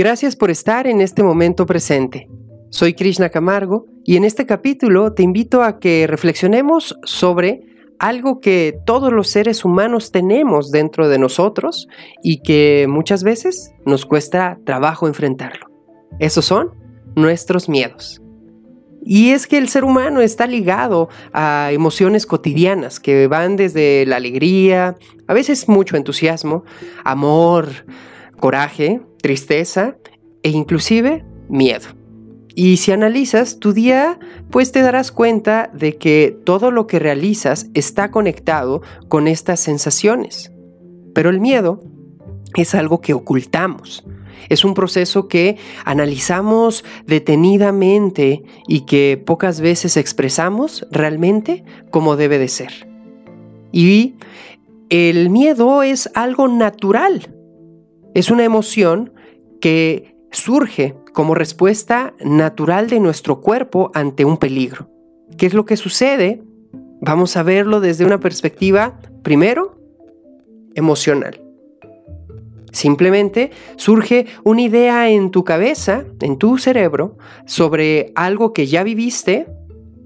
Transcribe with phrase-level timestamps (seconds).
[0.00, 2.26] Gracias por estar en este momento presente.
[2.70, 7.66] Soy Krishna Camargo y en este capítulo te invito a que reflexionemos sobre
[7.98, 11.86] algo que todos los seres humanos tenemos dentro de nosotros
[12.22, 15.66] y que muchas veces nos cuesta trabajo enfrentarlo.
[16.18, 16.70] Esos son
[17.14, 18.22] nuestros miedos.
[19.04, 24.16] Y es que el ser humano está ligado a emociones cotidianas que van desde la
[24.16, 24.96] alegría,
[25.26, 26.64] a veces mucho entusiasmo,
[27.04, 27.68] amor,
[28.38, 29.96] coraje, tristeza
[30.42, 31.88] e inclusive miedo.
[32.54, 34.18] Y si analizas tu día,
[34.50, 40.52] pues te darás cuenta de que todo lo que realizas está conectado con estas sensaciones.
[41.14, 41.82] Pero el miedo
[42.56, 44.04] es algo que ocultamos.
[44.48, 52.48] Es un proceso que analizamos detenidamente y que pocas veces expresamos realmente como debe de
[52.48, 52.88] ser.
[53.70, 54.16] Y
[54.88, 57.34] el miedo es algo natural.
[58.14, 59.12] Es una emoción
[59.60, 64.88] que surge como respuesta natural de nuestro cuerpo ante un peligro.
[65.36, 66.42] ¿Qué es lo que sucede?
[67.00, 69.78] Vamos a verlo desde una perspectiva, primero,
[70.74, 71.40] emocional.
[72.72, 79.48] Simplemente surge una idea en tu cabeza, en tu cerebro, sobre algo que ya viviste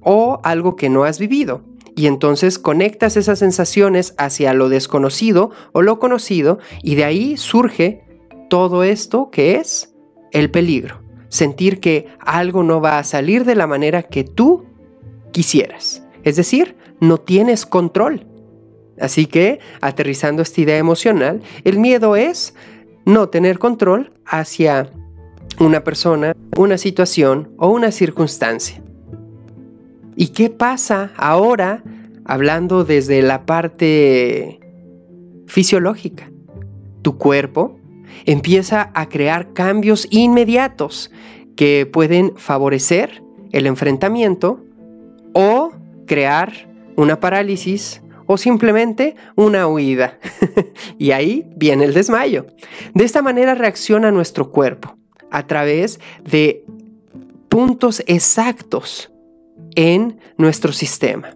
[0.00, 1.62] o algo que no has vivido.
[1.96, 8.04] Y entonces conectas esas sensaciones hacia lo desconocido o lo conocido y de ahí surge
[8.48, 9.95] todo esto que es
[10.40, 11.00] el peligro.
[11.28, 14.66] Sentir que algo no va a salir de la manera que tú
[15.32, 16.04] quisieras.
[16.22, 18.26] Es decir, no tienes control.
[19.00, 22.54] Así que, aterrizando esta idea emocional, el miedo es
[23.04, 24.90] no tener control hacia
[25.58, 28.82] una persona, una situación o una circunstancia.
[30.16, 31.82] ¿Y qué pasa ahora
[32.24, 34.60] hablando desde la parte
[35.46, 36.30] fisiológica?
[37.02, 37.75] Tu cuerpo
[38.24, 41.10] empieza a crear cambios inmediatos
[41.56, 43.22] que pueden favorecer
[43.52, 44.62] el enfrentamiento
[45.32, 45.72] o
[46.06, 46.52] crear
[46.96, 50.18] una parálisis o simplemente una huida.
[50.98, 52.46] y ahí viene el desmayo.
[52.94, 54.96] De esta manera reacciona nuestro cuerpo
[55.30, 56.64] a través de
[57.48, 59.10] puntos exactos
[59.74, 61.34] en nuestro sistema.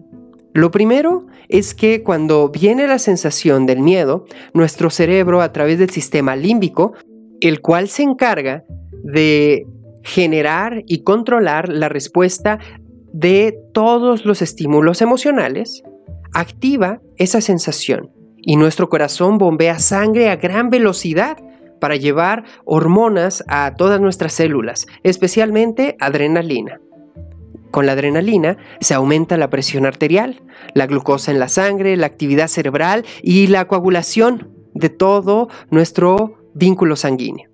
[0.52, 5.90] Lo primero es que cuando viene la sensación del miedo, nuestro cerebro a través del
[5.90, 6.92] sistema límbico,
[7.40, 8.64] el cual se encarga
[9.04, 9.66] de
[10.02, 12.58] generar y controlar la respuesta
[13.12, 15.82] de todos los estímulos emocionales,
[16.32, 18.10] activa esa sensación
[18.42, 21.36] y nuestro corazón bombea sangre a gran velocidad
[21.80, 26.80] para llevar hormonas a todas nuestras células, especialmente adrenalina.
[27.70, 30.42] Con la adrenalina se aumenta la presión arterial,
[30.74, 36.96] la glucosa en la sangre, la actividad cerebral y la coagulación de todo nuestro vínculo
[36.96, 37.48] sanguíneo.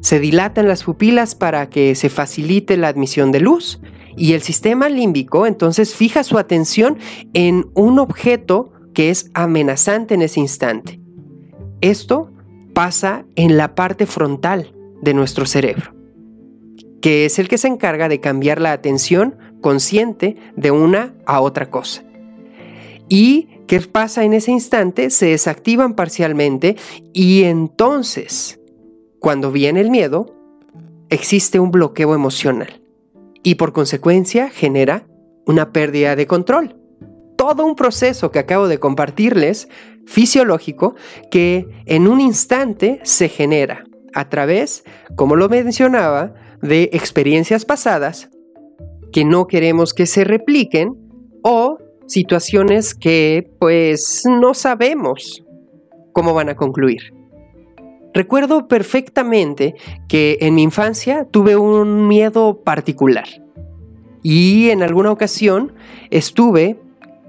[0.00, 3.80] Se dilatan las pupilas para que se facilite la admisión de luz
[4.16, 6.98] y el sistema límbico entonces fija su atención
[7.34, 11.00] en un objeto que es amenazante en ese instante.
[11.80, 12.32] Esto
[12.74, 15.94] pasa en la parte frontal de nuestro cerebro,
[17.00, 21.70] que es el que se encarga de cambiar la atención consciente de una a otra
[21.70, 22.04] cosa.
[23.08, 25.10] ¿Y qué pasa en ese instante?
[25.10, 26.76] Se desactivan parcialmente
[27.12, 28.60] y entonces,
[29.18, 30.34] cuando viene el miedo,
[31.08, 32.82] existe un bloqueo emocional
[33.42, 35.06] y por consecuencia genera
[35.46, 36.76] una pérdida de control.
[37.36, 39.68] Todo un proceso que acabo de compartirles,
[40.06, 40.96] fisiológico,
[41.30, 48.30] que en un instante se genera a través, como lo mencionaba, de experiencias pasadas
[49.12, 50.96] que no queremos que se repliquen
[51.42, 55.44] o situaciones que pues no sabemos
[56.12, 57.14] cómo van a concluir.
[58.14, 59.74] Recuerdo perfectamente
[60.08, 63.28] que en mi infancia tuve un miedo particular
[64.22, 65.72] y en alguna ocasión
[66.10, 66.80] estuve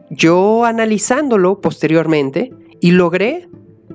[0.10, 2.52] yo analizándolo posteriormente
[2.82, 3.48] y logré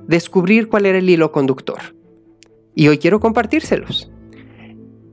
[0.06, 1.97] descubrir cuál era el hilo conductor.
[2.75, 4.11] Y hoy quiero compartírselos.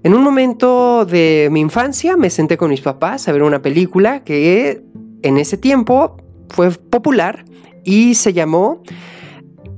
[0.04, 4.24] En un momento de mi infancia me senté con mis papás a ver una película
[4.24, 4.82] que
[5.22, 6.18] en ese tiempo
[6.50, 7.46] fue popular
[7.84, 8.82] y se llamó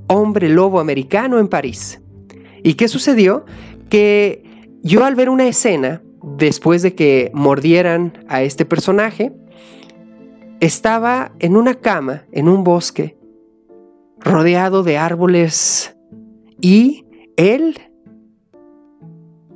[0.07, 2.01] Hombre Lobo Americano en París.
[2.63, 3.45] ¿Y qué sucedió?
[3.89, 4.43] Que
[4.81, 6.01] yo al ver una escena,
[6.37, 9.33] después de que mordieran a este personaje,
[10.61, 13.17] estaba en una cama, en un bosque,
[14.19, 15.97] rodeado de árboles
[16.61, 17.05] y
[17.35, 17.77] él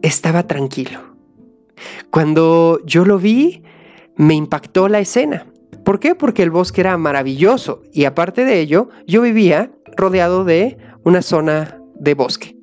[0.01, 0.99] estaba tranquilo.
[2.09, 3.63] Cuando yo lo vi,
[4.15, 5.45] me impactó la escena.
[5.83, 6.15] ¿Por qué?
[6.15, 11.79] Porque el bosque era maravilloso y aparte de ello, yo vivía rodeado de una zona
[11.95, 12.57] de bosque.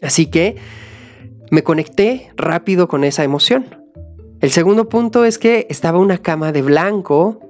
[0.00, 0.56] Así que
[1.50, 3.82] me conecté rápido con esa emoción.
[4.40, 7.40] El segundo punto es que estaba una cama de blanco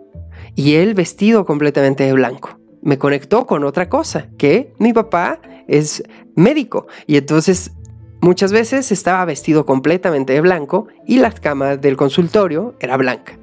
[0.54, 2.58] y él vestido completamente de blanco.
[2.82, 6.02] Me conectó con otra cosa, que mi papá es
[6.34, 7.72] médico y entonces
[8.22, 13.38] muchas veces estaba vestido completamente de blanco y la cama del consultorio era blanca.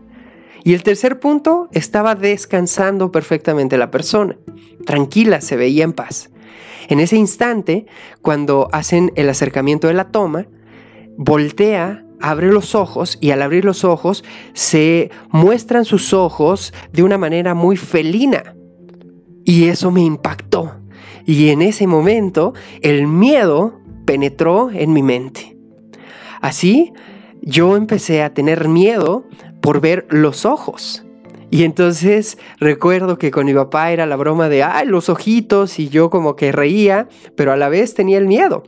[0.63, 4.37] Y el tercer punto, estaba descansando perfectamente la persona.
[4.85, 6.31] Tranquila, se veía en paz.
[6.87, 7.85] En ese instante,
[8.21, 10.47] cuando hacen el acercamiento de la toma,
[11.17, 14.23] voltea, abre los ojos y al abrir los ojos
[14.53, 18.55] se muestran sus ojos de una manera muy felina.
[19.45, 20.75] Y eso me impactó.
[21.25, 23.78] Y en ese momento el miedo
[24.09, 25.55] penetró en mi mente.
[26.41, 26.93] Así,
[27.43, 29.27] yo empecé a tener miedo
[29.61, 31.05] por ver los ojos.
[31.51, 35.89] Y entonces recuerdo que con mi papá era la broma de, ay, los ojitos, y
[35.89, 38.63] yo como que reía, pero a la vez tenía el miedo.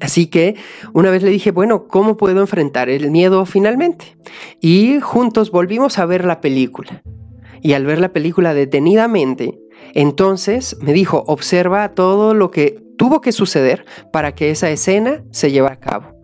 [0.00, 0.54] Así que
[0.92, 4.16] una vez le dije, bueno, ¿cómo puedo enfrentar el miedo finalmente?
[4.60, 7.02] Y juntos volvimos a ver la película.
[7.60, 9.58] Y al ver la película detenidamente,
[9.94, 15.50] entonces me dijo, observa todo lo que tuvo que suceder para que esa escena se
[15.50, 16.14] llevara a cabo.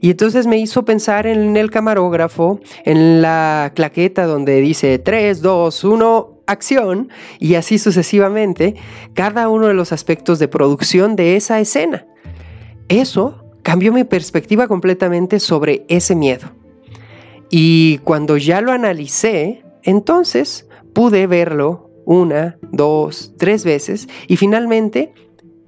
[0.00, 5.84] Y entonces me hizo pensar en el camarógrafo, en la claqueta donde dice 3, 2,
[5.84, 7.08] 1, acción,
[7.38, 8.74] y así sucesivamente,
[9.14, 12.06] cada uno de los aspectos de producción de esa escena.
[12.88, 16.50] Eso cambió mi perspectiva completamente sobre ese miedo.
[17.48, 25.14] Y cuando ya lo analicé, entonces pude verlo una, dos, tres veces y finalmente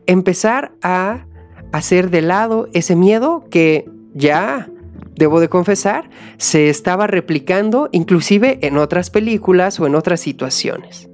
[0.07, 1.27] empezar a
[1.73, 4.71] hacer de lado ese miedo que ya,
[5.17, 6.09] debo de confesar,
[6.39, 11.09] se estaba replicando inclusive en otras películas o en otras situaciones.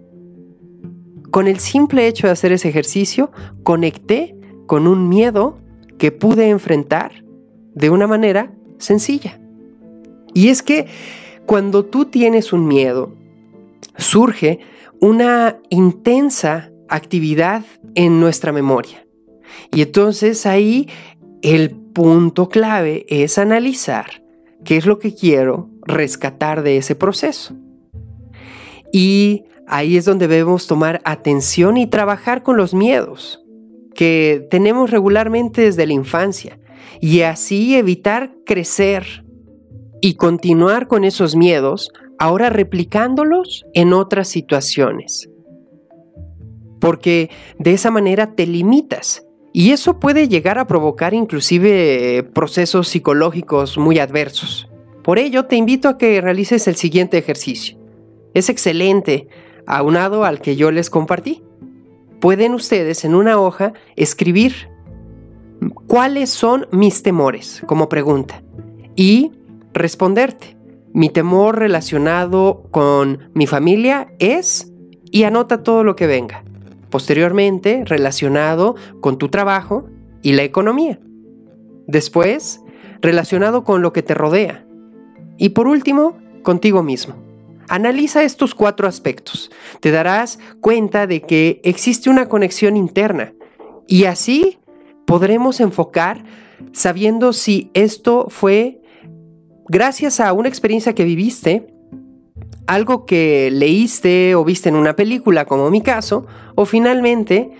[1.30, 3.30] Con el simple hecho de hacer ese ejercicio,
[3.62, 5.58] conecté con un miedo
[5.98, 7.24] que pude enfrentar
[7.74, 9.40] de una manera sencilla.
[10.34, 10.86] Y es que
[11.46, 13.14] cuando tú tienes un miedo,
[13.96, 14.60] surge
[15.00, 17.64] una intensa actividad
[17.94, 19.06] en nuestra memoria.
[19.72, 20.88] Y entonces ahí
[21.42, 24.22] el punto clave es analizar
[24.64, 27.54] qué es lo que quiero rescatar de ese proceso.
[28.92, 33.40] Y ahí es donde debemos tomar atención y trabajar con los miedos
[33.94, 36.58] que tenemos regularmente desde la infancia
[37.00, 39.24] y así evitar crecer
[40.00, 45.28] y continuar con esos miedos, ahora replicándolos en otras situaciones.
[46.80, 52.88] Porque de esa manera te limitas y eso puede llegar a provocar inclusive eh, procesos
[52.88, 54.68] psicológicos muy adversos.
[55.02, 57.76] Por ello, te invito a que realices el siguiente ejercicio.
[58.32, 59.28] Es excelente,
[59.66, 61.42] aunado al que yo les compartí.
[62.20, 64.68] Pueden ustedes en una hoja escribir
[65.86, 68.42] cuáles son mis temores como pregunta
[68.94, 69.32] y
[69.72, 70.56] responderte.
[70.92, 74.72] Mi temor relacionado con mi familia es
[75.10, 76.44] y anota todo lo que venga
[76.90, 79.88] posteriormente relacionado con tu trabajo
[80.22, 80.98] y la economía.
[81.86, 82.60] Después,
[83.00, 84.66] relacionado con lo que te rodea.
[85.38, 87.14] Y por último, contigo mismo.
[87.68, 89.50] Analiza estos cuatro aspectos.
[89.80, 93.32] Te darás cuenta de que existe una conexión interna
[93.86, 94.58] y así
[95.06, 96.24] podremos enfocar
[96.72, 98.80] sabiendo si esto fue
[99.68, 101.72] gracias a una experiencia que viviste
[102.66, 107.50] algo que leíste o viste en una película, como mi caso, o finalmente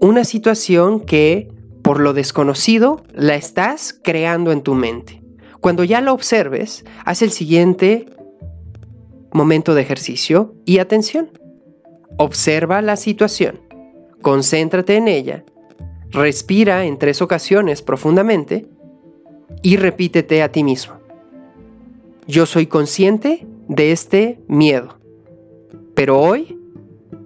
[0.00, 1.48] una situación que,
[1.82, 5.22] por lo desconocido, la estás creando en tu mente.
[5.60, 8.06] Cuando ya lo observes, haz el siguiente
[9.32, 11.30] momento de ejercicio y atención.
[12.16, 13.60] Observa la situación,
[14.20, 15.44] concéntrate en ella,
[16.10, 18.66] respira en tres ocasiones profundamente
[19.62, 20.94] y repítete a ti mismo.
[22.26, 24.98] Yo soy consciente de este miedo.
[25.94, 26.58] Pero hoy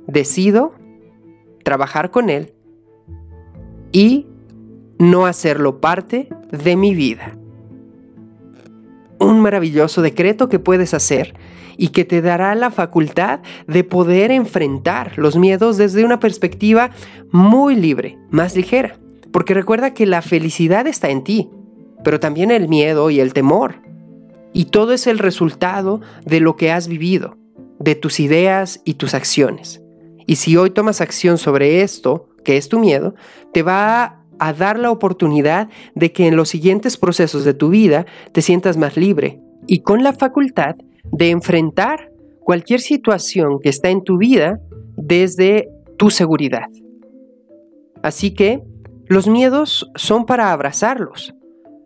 [0.07, 0.75] decido
[1.65, 2.55] trabajar con él
[3.91, 4.27] y
[4.99, 7.37] no hacerlo parte de mi vida.
[9.19, 11.35] Un maravilloso decreto que puedes hacer
[11.77, 16.91] y que te dará la facultad de poder enfrentar los miedos desde una perspectiva
[17.33, 18.99] muy libre, más ligera.
[19.33, 21.51] Porque recuerda que la felicidad está en ti,
[22.05, 23.86] pero también el miedo y el temor
[24.57, 27.37] y todo es el resultado de lo que has vivido,
[27.79, 29.83] de tus ideas y tus acciones.
[30.27, 33.15] Y si hoy tomas acción sobre esto, que es tu miedo,
[33.53, 38.07] te va a dar la oportunidad de que en los siguientes procesos de tu vida
[38.33, 40.77] te sientas más libre y con la facultad
[41.13, 42.11] de enfrentar
[42.41, 44.59] cualquier situación que está en tu vida
[44.97, 46.71] desde tu seguridad.
[48.03, 48.63] Así que
[49.07, 51.35] los miedos son para abrazarlos,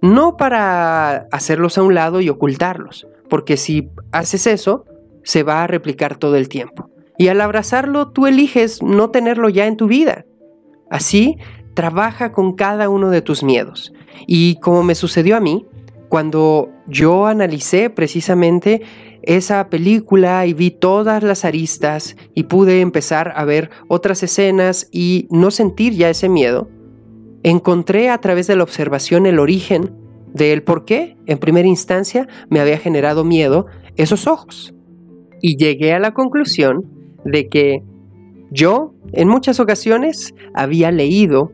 [0.02, 4.84] no para hacerlos a un lado y ocultarlos, porque si haces eso,
[5.22, 6.90] se va a replicar todo el tiempo.
[7.18, 10.24] Y al abrazarlo, tú eliges no tenerlo ya en tu vida.
[10.90, 11.36] Así,
[11.74, 13.92] trabaja con cada uno de tus miedos.
[14.26, 15.66] Y como me sucedió a mí,
[16.08, 18.82] cuando yo analicé precisamente
[19.22, 25.28] esa película y vi todas las aristas y pude empezar a ver otras escenas y
[25.30, 26.68] no sentir ya ese miedo,
[27.42, 29.94] encontré a través de la observación el origen
[30.32, 33.66] del por qué, en primera instancia, me había generado miedo
[33.96, 34.74] esos ojos.
[35.40, 36.84] Y llegué a la conclusión
[37.24, 37.82] de que
[38.50, 41.52] yo, en muchas ocasiones, había leído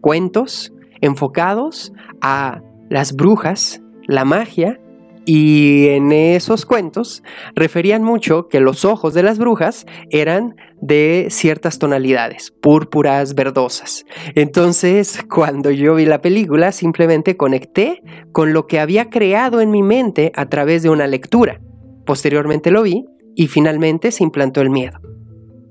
[0.00, 4.80] cuentos enfocados a las brujas, la magia
[5.26, 7.22] y en esos cuentos
[7.54, 14.06] referían mucho que los ojos de las brujas eran de ciertas tonalidades, púrpuras, verdosas.
[14.36, 18.02] Entonces, cuando yo vi la película, simplemente conecté
[18.32, 21.60] con lo que había creado en mi mente a través de una lectura.
[22.06, 23.04] Posteriormente lo vi
[23.34, 25.00] y finalmente se implantó el miedo.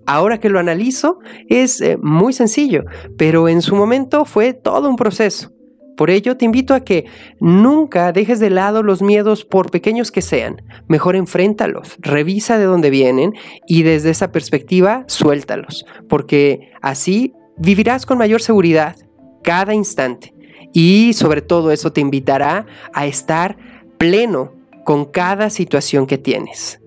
[0.06, 2.84] Ahora que lo analizo, es eh, muy sencillo,
[3.18, 5.55] pero en su momento fue todo un proceso.
[5.96, 7.06] Por ello, te invito a que
[7.40, 10.62] nunca dejes de lado los miedos por pequeños que sean.
[10.88, 13.34] Mejor enfréntalos, revisa de dónde vienen
[13.68, 18.96] y desde esa perspectiva suéltalos, porque así vivirás con mayor seguridad
[19.44, 20.34] cada instante.
[20.74, 23.58] Y sobre todo eso te invitará a estar
[23.98, 26.82] pleno con cada situación que tienes.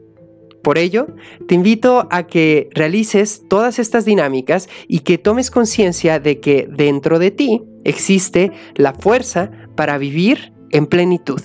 [0.69, 1.07] Por ello,
[1.47, 7.19] te invito a que realices todas estas dinámicas y que tomes conciencia de que dentro
[7.19, 11.41] de ti existe la fuerza para vivir en plenitud.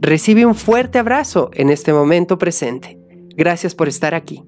[0.00, 2.98] Recibe un fuerte abrazo en este momento presente.
[3.36, 4.42] Gracias por estar aquí.